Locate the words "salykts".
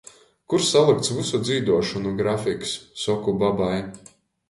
0.69-1.11